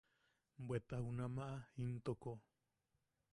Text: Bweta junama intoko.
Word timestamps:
Bweta 0.65 0.97
junama 1.05 1.47
intoko. 1.85 2.31